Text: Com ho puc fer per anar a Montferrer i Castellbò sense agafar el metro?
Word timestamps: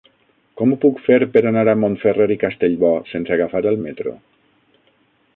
Com 0.59 0.71
ho 0.71 0.77
puc 0.85 1.01
fer 1.07 1.17
per 1.35 1.43
anar 1.49 1.65
a 1.73 1.75
Montferrer 1.81 2.27
i 2.35 2.37
Castellbò 2.43 2.91
sense 3.11 3.35
agafar 3.35 3.61
el 3.73 3.77
metro? 3.85 4.15